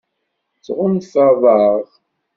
Tɣunfaḍ-aɣ? 0.65 1.79